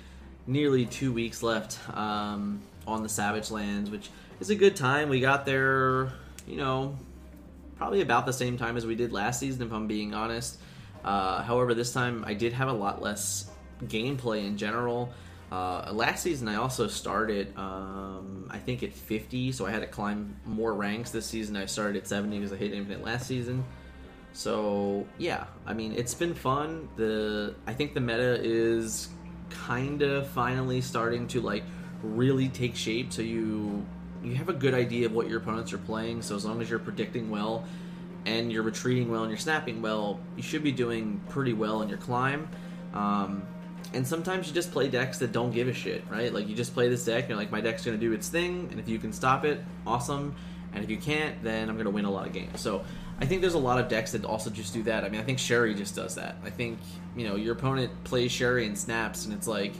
nearly 0.47 0.87
two 0.87 1.13
weeks 1.13 1.43
left 1.43 1.79
um, 1.97 2.61
on 2.87 3.03
the 3.03 3.09
Savage 3.09 3.51
Lands, 3.51 3.91
which 3.91 4.11
is 4.41 4.51
a 4.51 4.55
good 4.55 4.75
time. 4.75 5.09
We 5.09 5.21
got 5.21 5.47
there, 5.47 6.11
you 6.47 6.57
know, 6.57 6.97
probably 7.77 8.01
about 8.01 8.27
the 8.27 8.33
same 8.33 8.57
time 8.57 8.77
as 8.77 8.87
we 8.87 8.95
did 8.95 9.13
last 9.13 9.41
season, 9.41 9.63
if 9.63 9.73
I'm 9.73 9.87
being 9.87 10.15
honest. 10.15 10.59
Uh, 11.05 11.43
however, 11.43 11.75
this 11.75 11.93
time 11.93 12.25
I 12.27 12.35
did 12.35 12.53
have 12.53 12.69
a 12.69 12.73
lot 12.73 13.03
less 13.03 13.51
gameplay 13.85 14.47
in 14.47 14.57
general. 14.57 15.13
Uh, 15.53 15.91
last 15.93 16.23
season, 16.23 16.49
I 16.49 16.57
also 16.57 16.89
started, 16.89 17.57
um, 17.57 18.49
I 18.51 18.59
think, 18.59 18.83
at 18.83 18.93
50, 18.93 19.53
so 19.53 19.67
I 19.67 19.71
had 19.71 19.81
to 19.81 19.87
climb 19.87 20.37
more 20.47 20.75
ranks. 20.75 21.11
This 21.11 21.27
season, 21.27 21.57
I 21.57 21.67
started 21.67 21.97
at 21.97 22.09
70 22.09 22.39
because 22.39 22.53
I 22.53 22.57
hit 22.57 22.73
Infinite 22.73 23.05
last 23.05 23.27
season. 23.27 23.65
So 24.35 25.07
yeah, 25.17 25.45
I 25.65 25.73
mean 25.73 25.93
it's 25.93 26.13
been 26.13 26.35
fun. 26.35 26.89
The 26.97 27.55
I 27.67 27.73
think 27.73 27.95
the 27.95 28.01
meta 28.01 28.41
is 28.43 29.09
kind 29.49 30.03
of 30.03 30.27
finally 30.27 30.81
starting 30.81 31.29
to 31.29 31.41
like 31.41 31.63
really 32.03 32.49
take 32.49 32.75
shape. 32.75 33.13
So 33.13 33.23
you 33.23 33.87
you 34.25 34.35
have 34.35 34.49
a 34.49 34.53
good 34.53 34.75
idea 34.75 35.07
of 35.07 35.13
what 35.13 35.29
your 35.29 35.39
opponents 35.39 35.73
are 35.73 35.79
playing. 35.79 36.21
So 36.21 36.35
as 36.35 36.45
long 36.45 36.61
as 36.61 36.69
you're 36.69 36.81
predicting 36.81 37.31
well 37.31 37.65
and 38.27 38.53
you're 38.53 38.63
retreating 38.63 39.11
well 39.11 39.23
and 39.23 39.31
you're 39.31 39.39
snapping 39.39 39.83
well, 39.83 40.21
you 40.37 40.43
should 40.43 40.63
be 40.63 40.73
doing 40.73 41.21
pretty 41.29 41.53
well 41.53 41.83
in 41.83 41.89
your 41.89 41.99
climb. 41.99 42.49
Um, 42.93 43.43
and 43.93 44.07
sometimes 44.07 44.49
you 44.49 44.55
just 44.55 44.73
play 44.73 44.89
decks 44.89 45.19
that 45.19 45.33
don't 45.33 45.53
give 45.53 45.69
a 45.69 45.73
shit, 45.73 46.05
right? 46.11 46.33
Like 46.33 46.49
you 46.49 46.55
just 46.55 46.75
play 46.75 46.89
this 46.89 47.05
deck, 47.05 47.25
and 47.25 47.31
you're 47.31 47.39
like, 47.39 47.53
my 47.53 47.61
deck's 47.61 47.85
gonna 47.85 47.97
do 47.97 48.13
its 48.13 48.29
thing, 48.29 48.69
and 48.71 48.81
if 48.81 48.89
you 48.89 48.99
can 48.99 49.13
stop 49.13 49.45
it, 49.45 49.63
awesome. 49.87 50.35
And 50.73 50.83
if 50.83 50.91
you 50.91 50.97
can't, 50.97 51.41
then 51.43 51.69
I'm 51.69 51.77
gonna 51.77 51.91
win 51.91 52.05
a 52.05 52.11
lot 52.11 52.27
of 52.27 52.33
games. 52.33 52.61
So 52.61 52.85
I 53.21 53.27
think 53.27 53.41
there's 53.41 53.55
a 53.55 53.59
lot 53.59 53.79
of 53.79 53.89
decks 53.89 54.13
that 54.13 54.25
also 54.25 54.51
just 54.51 54.75
do 54.75 54.83
that. 54.85 55.05
I 55.05 55.09
mean, 55.09 55.21
I 55.21 55.25
think 55.25 55.39
Shuri 55.39 55.75
just 55.75 55.95
does 55.95 56.17
that. 56.17 56.37
I 56.45 56.51
think 56.51 56.79
you 57.17 57.29
know 57.29 57.37
your 57.37 57.53
opponent 57.53 57.93
plays 58.05 58.33
Shuri 58.33 58.67
and 58.67 58.77
snaps, 58.77 59.25
and 59.25 59.35
it's 59.35 59.47
like 59.47 59.75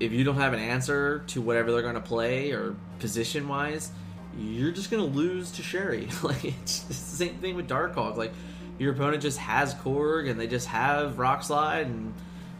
if 0.00 0.12
you 0.12 0.24
don't 0.24 0.36
have 0.36 0.52
an 0.52 0.60
answer 0.60 1.24
to 1.26 1.42
whatever 1.42 1.72
they're 1.72 1.82
gonna 1.82 2.00
play 2.00 2.52
or 2.52 2.76
position 2.98 3.48
wise, 3.48 3.90
you're 4.38 4.70
just 4.70 4.90
gonna 4.90 5.04
lose 5.04 5.50
to 5.52 5.62
Shuri. 5.62 6.08
like 6.22 6.44
it's 6.44 6.80
the 6.80 6.94
same 6.94 7.38
thing 7.38 7.56
with 7.56 7.68
Darkhawk. 7.68 8.16
Like 8.16 8.32
your 8.78 8.92
opponent 8.92 9.22
just 9.22 9.38
has 9.38 9.74
Korg 9.74 10.30
and 10.30 10.40
they 10.40 10.46
just 10.46 10.68
have 10.68 11.18
Rock 11.18 11.42
Slide 11.42 11.86
and 11.86 12.14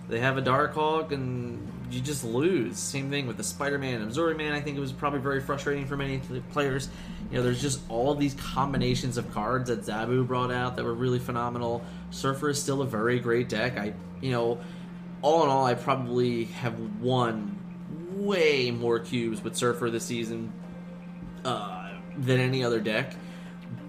they 0.08 0.20
have 0.20 0.36
a 0.38 0.42
Darkhawk 0.42 1.12
and 1.12 1.72
you 1.90 2.00
just 2.00 2.24
lose. 2.24 2.78
Same 2.78 3.10
thing 3.10 3.26
with 3.26 3.36
the 3.36 3.44
Spider-Man 3.44 3.94
and 3.94 4.04
Absorbing 4.04 4.36
Man. 4.36 4.52
I 4.52 4.60
think 4.60 4.76
it 4.76 4.80
was 4.80 4.92
probably 4.92 5.20
very 5.20 5.40
frustrating 5.40 5.86
for 5.86 5.96
many 5.96 6.20
players. 6.50 6.88
You 7.30 7.38
know, 7.38 7.44
there's 7.44 7.62
just 7.62 7.80
all 7.88 8.14
these 8.14 8.34
combinations 8.34 9.16
of 9.16 9.32
cards 9.32 9.70
that 9.70 9.82
Zabu 9.82 10.26
brought 10.26 10.50
out 10.50 10.76
that 10.76 10.84
were 10.84 10.94
really 10.94 11.18
phenomenal. 11.18 11.82
Surfer 12.10 12.50
is 12.50 12.60
still 12.60 12.82
a 12.82 12.86
very 12.86 13.20
great 13.20 13.48
deck. 13.48 13.78
I, 13.78 13.94
you 14.20 14.32
know, 14.32 14.58
all 15.22 15.44
in 15.44 15.50
all, 15.50 15.66
I 15.66 15.74
probably 15.74 16.44
have 16.44 16.78
won 17.00 17.58
way 18.12 18.70
more 18.70 18.98
cubes 18.98 19.42
with 19.42 19.56
Surfer 19.56 19.90
this 19.90 20.04
season 20.04 20.52
uh, 21.48 21.90
than 22.16 22.40
any 22.40 22.62
other 22.62 22.80
deck. 22.80 23.14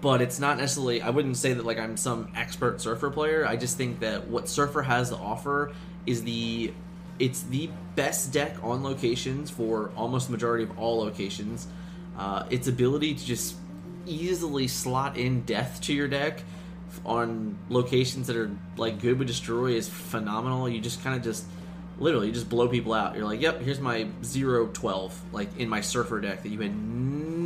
But 0.00 0.22
it's 0.22 0.38
not 0.38 0.58
necessarily. 0.58 1.02
I 1.02 1.10
wouldn't 1.10 1.36
say 1.36 1.52
that 1.52 1.64
like 1.64 1.78
I'm 1.78 1.96
some 1.96 2.32
expert 2.34 2.80
Surfer 2.80 3.10
player. 3.10 3.46
I 3.46 3.56
just 3.56 3.76
think 3.76 4.00
that 4.00 4.28
what 4.28 4.48
Surfer 4.48 4.82
has 4.82 5.10
to 5.10 5.16
offer 5.16 5.72
is 6.06 6.22
the 6.22 6.72
it's 7.18 7.42
the 7.42 7.70
best 7.96 8.32
deck 8.32 8.56
on 8.62 8.82
locations 8.82 9.50
for 9.50 9.90
almost 9.94 10.28
the 10.28 10.32
majority 10.32 10.64
of 10.64 10.78
all 10.78 10.98
locations. 10.98 11.66
Uh, 12.16 12.44
its 12.50 12.66
ability 12.66 13.14
to 13.14 13.24
just 13.24 13.56
easily 14.06 14.66
slot 14.66 15.16
in 15.18 15.42
death 15.42 15.80
to 15.82 15.92
your 15.92 16.08
deck 16.08 16.42
on 17.04 17.58
locations 17.68 18.26
that 18.26 18.36
are 18.36 18.50
like 18.76 19.00
good 19.00 19.18
with 19.18 19.28
destroy 19.28 19.72
is 19.72 19.88
phenomenal. 19.88 20.68
You 20.68 20.80
just 20.80 21.02
kind 21.04 21.14
of 21.14 21.22
just 21.22 21.44
literally 21.98 22.32
just 22.32 22.48
blow 22.48 22.68
people 22.68 22.94
out. 22.94 23.14
You're 23.16 23.26
like, 23.26 23.40
yep, 23.40 23.60
here's 23.60 23.80
my 23.80 24.08
0 24.24 24.68
12, 24.72 25.32
like 25.32 25.58
in 25.58 25.68
my 25.68 25.82
surfer 25.82 26.20
deck 26.20 26.42
that 26.42 26.48
you 26.48 26.60
had 26.60 26.74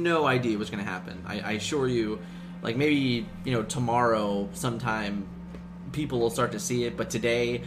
no 0.05 0.27
idea 0.27 0.57
was 0.57 0.71
going 0.71 0.85
to 0.85 0.89
happen. 0.89 1.25
I, 1.27 1.41
I 1.41 1.53
assure 1.53 1.89
you, 1.89 2.21
like 2.63 2.77
maybe, 2.77 3.27
you 3.45 3.53
know, 3.53 3.63
tomorrow 3.65 4.49
sometime 4.53 5.27
people 5.93 6.21
will 6.21 6.31
start 6.31 6.53
to 6.53 6.61
see 6.61 6.85
it, 6.85 6.97
but 6.97 7.11
today 7.11 7.63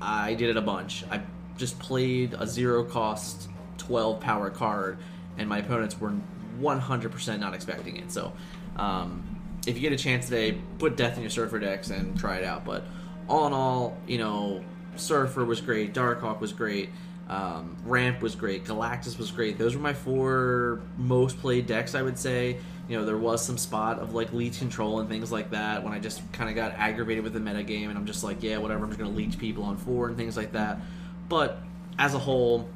I 0.00 0.34
did 0.34 0.50
it 0.50 0.56
a 0.56 0.60
bunch. 0.60 1.04
I 1.10 1.22
just 1.56 1.78
played 1.78 2.34
a 2.34 2.46
zero 2.46 2.84
cost 2.84 3.48
12 3.78 4.20
power 4.20 4.50
card, 4.50 4.98
and 5.38 5.48
my 5.48 5.58
opponents 5.58 5.98
were 5.98 6.12
100% 6.60 7.40
not 7.40 7.54
expecting 7.54 7.96
it. 7.96 8.12
So, 8.12 8.32
um, 8.76 9.26
if 9.66 9.74
you 9.76 9.82
get 9.82 9.92
a 9.92 10.02
chance 10.02 10.26
today, 10.26 10.58
put 10.78 10.96
Death 10.96 11.16
in 11.16 11.22
your 11.22 11.30
Surfer 11.30 11.58
decks 11.58 11.90
and 11.90 12.18
try 12.18 12.36
it 12.36 12.44
out. 12.44 12.64
But 12.64 12.84
all 13.28 13.46
in 13.46 13.52
all, 13.52 13.98
you 14.06 14.18
know, 14.18 14.64
Surfer 14.96 15.44
was 15.44 15.60
great, 15.60 15.92
Darkhawk 15.94 16.40
was 16.40 16.52
great, 16.52 16.90
um, 17.30 17.76
Ramp 17.84 18.22
was 18.22 18.34
great, 18.34 18.64
Galactus 18.64 19.16
was 19.16 19.30
great. 19.30 19.56
Those 19.56 19.76
were 19.76 19.80
my 19.80 19.94
four 19.94 20.80
most 20.98 21.38
played 21.38 21.68
decks, 21.68 21.94
I 21.94 22.02
would 22.02 22.18
say. 22.18 22.58
You 22.88 22.98
know, 22.98 23.04
there 23.04 23.16
was 23.16 23.40
some 23.44 23.56
spot 23.56 24.00
of 24.00 24.14
like 24.14 24.32
leech 24.32 24.58
control 24.58 24.98
and 24.98 25.08
things 25.08 25.30
like 25.30 25.52
that 25.52 25.84
when 25.84 25.92
I 25.92 26.00
just 26.00 26.20
kind 26.32 26.50
of 26.50 26.56
got 26.56 26.72
aggravated 26.72 27.22
with 27.22 27.32
the 27.32 27.38
meta 27.38 27.62
game, 27.62 27.88
and 27.88 27.96
I'm 27.96 28.04
just 28.04 28.24
like, 28.24 28.42
yeah, 28.42 28.58
whatever, 28.58 28.82
I'm 28.82 28.90
just 28.90 28.98
gonna 28.98 29.14
leech 29.14 29.38
people 29.38 29.62
on 29.62 29.76
four 29.76 30.08
and 30.08 30.16
things 30.16 30.36
like 30.36 30.50
that. 30.52 30.80
But 31.28 31.58
as 32.00 32.14
a 32.14 32.18
whole, 32.18 32.68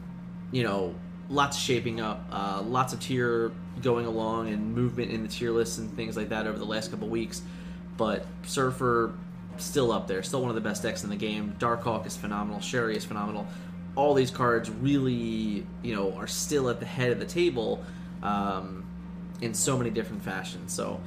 you 0.52 0.62
know, 0.62 0.94
lots 1.28 1.56
of 1.56 1.62
shaping 1.64 2.00
up, 2.00 2.24
uh, 2.30 2.62
lots 2.64 2.92
of 2.92 3.00
tier 3.00 3.50
going 3.82 4.06
along 4.06 4.50
and 4.50 4.72
movement 4.72 5.10
in 5.10 5.22
the 5.22 5.28
tier 5.28 5.50
lists 5.50 5.78
and 5.78 5.92
things 5.96 6.16
like 6.16 6.28
that 6.28 6.46
over 6.46 6.60
the 6.60 6.64
last 6.64 6.92
couple 6.92 7.08
weeks. 7.08 7.42
But 7.96 8.24
Surfer 8.44 9.12
still 9.56 9.90
up 9.90 10.06
there, 10.06 10.22
still 10.22 10.42
one 10.42 10.50
of 10.50 10.54
the 10.54 10.60
best 10.60 10.84
decks 10.84 11.02
in 11.02 11.10
the 11.10 11.16
game. 11.16 11.56
Darkhawk 11.58 12.06
is 12.06 12.16
phenomenal, 12.16 12.60
Shuri 12.60 12.96
is 12.96 13.04
phenomenal. 13.04 13.48
All 13.96 14.14
these 14.14 14.30
cards 14.30 14.70
really, 14.70 15.66
you 15.82 15.94
know, 15.94 16.12
are 16.14 16.26
still 16.26 16.68
at 16.68 16.80
the 16.80 16.86
head 16.86 17.10
of 17.12 17.18
the 17.18 17.26
table 17.26 17.84
um, 18.22 18.84
in 19.40 19.54
so 19.54 19.76
many 19.76 19.90
different 19.90 20.22
fashions. 20.22 20.72
So, 20.72 21.00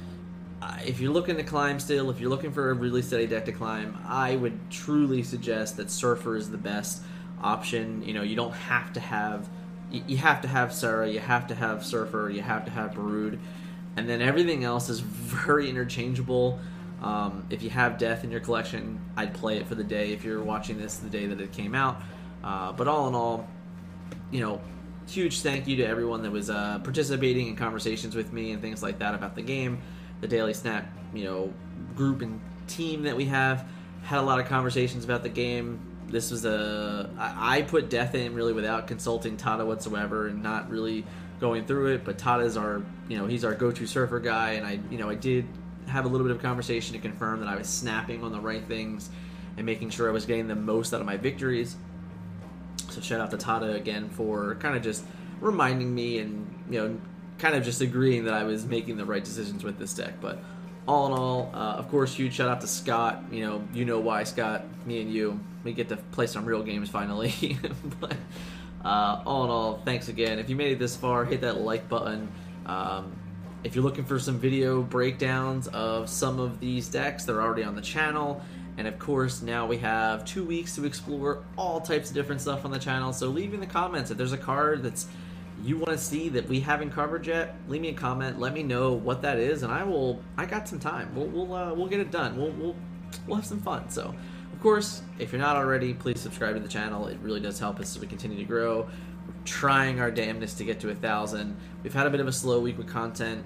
uh, 0.60 0.76
if 0.84 0.98
you're 0.98 1.12
looking 1.12 1.36
to 1.36 1.44
climb 1.44 1.78
still, 1.78 2.10
if 2.10 2.20
you're 2.20 2.30
looking 2.30 2.50
for 2.52 2.70
a 2.70 2.74
really 2.74 3.02
steady 3.02 3.26
deck 3.26 3.44
to 3.44 3.52
climb, 3.52 3.96
I 4.06 4.34
would 4.36 4.58
truly 4.70 5.22
suggest 5.22 5.76
that 5.76 5.90
Surfer 5.90 6.36
is 6.36 6.50
the 6.50 6.58
best 6.58 7.02
option. 7.40 8.02
You 8.02 8.14
know, 8.14 8.22
you 8.22 8.34
don't 8.34 8.54
have 8.54 8.92
to 8.94 9.00
have 9.00 9.48
you 9.90 10.18
have 10.18 10.42
to 10.42 10.48
have 10.48 10.72
Sera, 10.72 11.08
you 11.08 11.20
have 11.20 11.46
to 11.46 11.54
have 11.54 11.84
Surfer, 11.84 12.30
you 12.30 12.42
have 12.42 12.64
to 12.66 12.70
have 12.70 12.94
Brood, 12.94 13.38
and 13.96 14.08
then 14.08 14.20
everything 14.20 14.64
else 14.64 14.88
is 14.88 15.00
very 15.00 15.68
interchangeable. 15.68 16.58
Um, 17.02 17.46
if 17.48 17.62
you 17.62 17.70
have 17.70 17.96
Death 17.96 18.24
in 18.24 18.30
your 18.30 18.40
collection, 18.40 19.00
I'd 19.16 19.32
play 19.32 19.58
it 19.58 19.66
for 19.66 19.74
the 19.74 19.84
day. 19.84 20.12
If 20.12 20.24
you're 20.24 20.42
watching 20.42 20.78
this 20.78 20.96
the 20.96 21.08
day 21.08 21.26
that 21.26 21.40
it 21.40 21.52
came 21.52 21.74
out, 21.74 22.02
uh, 22.42 22.72
but 22.72 22.88
all 22.88 23.08
in 23.08 23.14
all, 23.14 23.48
you 24.30 24.40
know, 24.40 24.60
huge 25.06 25.40
thank 25.40 25.66
you 25.66 25.76
to 25.76 25.84
everyone 25.84 26.22
that 26.22 26.30
was 26.30 26.50
uh, 26.50 26.78
participating 26.80 27.48
in 27.48 27.56
conversations 27.56 28.14
with 28.14 28.32
me 28.32 28.52
and 28.52 28.60
things 28.60 28.82
like 28.82 28.98
that 28.98 29.14
about 29.14 29.34
the 29.34 29.42
game. 29.42 29.80
The 30.20 30.28
Daily 30.28 30.54
Snap, 30.54 30.86
you 31.14 31.24
know, 31.24 31.52
group 31.94 32.22
and 32.22 32.40
team 32.66 33.04
that 33.04 33.16
we 33.16 33.26
have 33.26 33.66
had 34.02 34.18
a 34.18 34.22
lot 34.22 34.40
of 34.40 34.46
conversations 34.46 35.04
about 35.04 35.22
the 35.22 35.28
game 35.28 35.80
this 36.10 36.30
was 36.30 36.44
a 36.44 37.10
I, 37.18 37.58
I 37.58 37.62
put 37.62 37.90
death 37.90 38.14
in 38.14 38.34
really 38.34 38.52
without 38.52 38.86
consulting 38.86 39.36
Tada 39.36 39.66
whatsoever 39.66 40.26
and 40.26 40.42
not 40.42 40.70
really 40.70 41.04
going 41.40 41.66
through 41.66 41.94
it. 41.94 42.04
But 42.04 42.18
Tada's 42.18 42.56
our 42.56 42.82
you 43.08 43.18
know 43.18 43.26
he's 43.26 43.44
our 43.44 43.54
go-to 43.54 43.86
surfer 43.86 44.20
guy, 44.20 44.52
and 44.52 44.66
I 44.66 44.80
you 44.90 44.98
know 44.98 45.08
I 45.08 45.14
did 45.14 45.46
have 45.86 46.04
a 46.04 46.08
little 46.08 46.26
bit 46.26 46.34
of 46.34 46.42
conversation 46.42 46.94
to 46.94 46.98
confirm 47.00 47.40
that 47.40 47.48
I 47.48 47.56
was 47.56 47.68
snapping 47.68 48.22
on 48.22 48.32
the 48.32 48.40
right 48.40 48.64
things 48.64 49.08
and 49.56 49.64
making 49.64 49.90
sure 49.90 50.08
I 50.08 50.12
was 50.12 50.26
getting 50.26 50.48
the 50.48 50.56
most 50.56 50.92
out 50.92 51.00
of 51.00 51.06
my 51.06 51.16
victories. 51.16 51.76
So 52.98 53.04
shout 53.04 53.20
out 53.20 53.30
to 53.30 53.36
Tada 53.36 53.76
again 53.76 54.08
for 54.08 54.56
kind 54.56 54.76
of 54.76 54.82
just 54.82 55.04
reminding 55.40 55.94
me 55.94 56.18
and 56.18 56.64
you 56.68 56.80
know 56.80 57.00
kind 57.38 57.54
of 57.54 57.62
just 57.62 57.80
agreeing 57.80 58.24
that 58.24 58.34
I 58.34 58.42
was 58.42 58.66
making 58.66 58.96
the 58.96 59.04
right 59.04 59.24
decisions 59.24 59.62
with 59.62 59.78
this 59.78 59.94
deck, 59.94 60.14
but 60.20 60.40
all 60.88 61.06
in 61.06 61.12
all, 61.12 61.52
uh, 61.54 61.74
of 61.74 61.88
course, 61.90 62.12
huge 62.12 62.34
shout 62.34 62.48
out 62.48 62.60
to 62.62 62.66
Scott. 62.66 63.22
You 63.30 63.46
know, 63.46 63.68
you 63.72 63.84
know 63.84 64.00
why, 64.00 64.24
Scott. 64.24 64.64
Me 64.84 65.00
and 65.00 65.12
you, 65.12 65.38
we 65.62 65.72
get 65.72 65.90
to 65.90 65.96
play 65.96 66.26
some 66.26 66.44
real 66.44 66.64
games 66.64 66.88
finally. 66.90 67.56
but 68.00 68.16
uh, 68.84 69.22
all 69.24 69.44
in 69.44 69.50
all, 69.50 69.80
thanks 69.84 70.08
again. 70.08 70.40
If 70.40 70.50
you 70.50 70.56
made 70.56 70.72
it 70.72 70.80
this 70.80 70.96
far, 70.96 71.24
hit 71.24 71.42
that 71.42 71.58
like 71.58 71.88
button. 71.88 72.28
Um, 72.66 73.14
if 73.62 73.76
you're 73.76 73.84
looking 73.84 74.06
for 74.06 74.18
some 74.18 74.40
video 74.40 74.82
breakdowns 74.82 75.68
of 75.68 76.08
some 76.08 76.40
of 76.40 76.58
these 76.58 76.88
decks, 76.88 77.24
they're 77.24 77.42
already 77.42 77.62
on 77.62 77.76
the 77.76 77.82
channel. 77.82 78.42
And 78.78 78.86
of 78.86 78.98
course, 78.98 79.42
now 79.42 79.66
we 79.66 79.76
have 79.78 80.24
two 80.24 80.44
weeks 80.44 80.76
to 80.76 80.84
explore 80.84 81.42
all 81.56 81.80
types 81.80 82.08
of 82.10 82.14
different 82.14 82.40
stuff 82.40 82.64
on 82.64 82.70
the 82.70 82.78
channel. 82.78 83.12
So 83.12 83.26
leave 83.26 83.52
in 83.52 83.58
the 83.58 83.66
comments 83.66 84.12
if 84.12 84.16
there's 84.16 84.32
a 84.32 84.38
card 84.38 84.84
that's 84.84 85.08
you 85.64 85.76
want 85.76 85.90
to 85.90 85.98
see 85.98 86.28
that 86.28 86.48
we 86.48 86.60
haven't 86.60 86.90
covered 86.90 87.26
yet, 87.26 87.56
leave 87.66 87.80
me 87.80 87.88
a 87.88 87.94
comment. 87.94 88.38
Let 88.38 88.52
me 88.52 88.62
know 88.62 88.92
what 88.92 89.22
that 89.22 89.38
is, 89.38 89.64
and 89.64 89.72
I 89.72 89.82
will. 89.82 90.22
I 90.36 90.46
got 90.46 90.68
some 90.68 90.78
time. 90.78 91.12
We'll 91.12 91.26
we'll 91.26 91.52
uh, 91.52 91.74
we'll 91.74 91.88
get 91.88 91.98
it 91.98 92.12
done. 92.12 92.36
We'll 92.36 92.52
we'll 92.52 92.76
we'll 93.26 93.36
have 93.36 93.46
some 93.46 93.60
fun. 93.60 93.90
So, 93.90 94.14
of 94.52 94.60
course, 94.60 95.02
if 95.18 95.32
you're 95.32 95.40
not 95.40 95.56
already, 95.56 95.94
please 95.94 96.20
subscribe 96.20 96.54
to 96.54 96.60
the 96.60 96.68
channel. 96.68 97.08
It 97.08 97.18
really 97.20 97.40
does 97.40 97.58
help 97.58 97.80
us 97.80 97.96
as 97.96 98.00
we 98.00 98.06
continue 98.06 98.38
to 98.38 98.44
grow. 98.44 98.82
We're 98.82 99.34
trying 99.44 99.98
our 99.98 100.12
damnedest 100.12 100.58
to 100.58 100.64
get 100.64 100.78
to 100.80 100.90
a 100.90 100.94
thousand. 100.94 101.56
We've 101.82 101.92
had 101.92 102.06
a 102.06 102.10
bit 102.10 102.20
of 102.20 102.28
a 102.28 102.32
slow 102.32 102.60
week 102.60 102.78
with 102.78 102.86
content. 102.86 103.44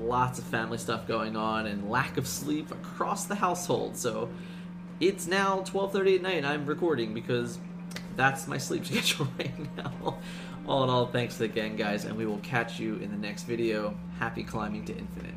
Lots 0.00 0.38
of 0.38 0.44
family 0.44 0.76
stuff 0.76 1.06
going 1.06 1.36
on 1.36 1.66
and 1.66 1.90
lack 1.90 2.18
of 2.18 2.26
sleep 2.26 2.70
across 2.72 3.24
the 3.24 3.36
household. 3.36 3.96
So 3.96 4.28
it's 5.08 5.26
now 5.26 5.60
12:30 5.60 6.16
at 6.16 6.22
night. 6.22 6.36
And 6.38 6.46
I'm 6.46 6.66
recording 6.66 7.14
because 7.14 7.58
that's 8.16 8.46
my 8.46 8.58
sleep 8.58 8.86
schedule 8.90 9.28
right 9.38 9.76
now. 9.76 10.18
All 10.66 10.82
in 10.82 10.90
all, 10.90 11.06
thanks 11.06 11.40
again, 11.40 11.76
guys, 11.76 12.06
and 12.06 12.16
we 12.16 12.24
will 12.24 12.38
catch 12.38 12.80
you 12.80 12.96
in 12.96 13.10
the 13.10 13.18
next 13.18 13.42
video. 13.42 13.94
Happy 14.18 14.42
climbing 14.42 14.86
to 14.86 14.96
infinite. 14.96 15.34